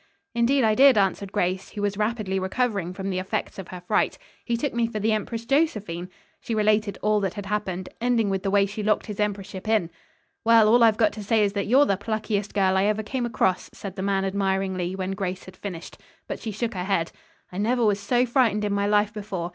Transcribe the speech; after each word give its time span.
"Indeed 0.33 0.63
I 0.63 0.73
did," 0.73 0.97
answered 0.97 1.31
Grace, 1.31 1.73
who 1.73 1.83
was 1.83 1.95
rapidly 1.95 2.39
recovering 2.39 2.91
from 2.91 3.11
the 3.11 3.19
effects 3.19 3.59
of 3.59 3.67
her 3.67 3.81
fright. 3.81 4.17
"He 4.43 4.57
took 4.57 4.73
me 4.73 4.87
for 4.87 4.99
the 4.99 5.11
Empress 5.11 5.45
Josephine." 5.45 6.09
She 6.39 6.55
related 6.55 6.97
all 7.03 7.19
that 7.19 7.35
had 7.35 7.45
happened, 7.45 7.87
ending 8.01 8.27
with 8.31 8.41
the 8.41 8.49
way 8.49 8.65
she 8.65 8.81
locked 8.81 9.05
his 9.05 9.19
emperorship 9.19 9.67
in. 9.69 9.91
"Well, 10.43 10.67
all 10.67 10.81
I've 10.81 10.97
got 10.97 11.13
to 11.13 11.23
say 11.23 11.43
is 11.43 11.53
that 11.53 11.67
you're 11.67 11.85
the 11.85 11.97
pluckiest 11.97 12.55
girl 12.55 12.77
I 12.77 12.85
ever 12.85 13.03
came 13.03 13.27
across," 13.27 13.69
said 13.73 13.95
the 13.95 14.01
man 14.01 14.25
admiringly, 14.25 14.95
when 14.95 15.11
Grace 15.11 15.43
had 15.43 15.55
finished. 15.55 15.99
But 16.27 16.39
she 16.39 16.49
shook 16.51 16.73
her 16.73 16.85
head. 16.85 17.11
"I 17.51 17.59
never 17.59 17.85
was 17.85 17.99
so 17.99 18.25
frightened 18.25 18.65
in 18.65 18.73
my 18.73 18.87
life 18.87 19.13
before. 19.13 19.49